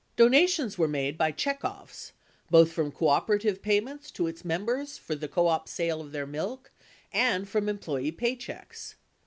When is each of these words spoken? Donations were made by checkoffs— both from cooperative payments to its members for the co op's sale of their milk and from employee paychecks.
Donations 0.15 0.79
were 0.79 0.87
made 0.87 1.15
by 1.15 1.31
checkoffs— 1.31 2.13
both 2.49 2.71
from 2.73 2.91
cooperative 2.91 3.61
payments 3.61 4.09
to 4.09 4.25
its 4.25 4.43
members 4.43 4.97
for 4.97 5.13
the 5.13 5.27
co 5.27 5.45
op's 5.45 5.71
sale 5.71 6.01
of 6.01 6.11
their 6.11 6.25
milk 6.25 6.71
and 7.13 7.47
from 7.47 7.69
employee 7.69 8.11
paychecks. 8.11 8.95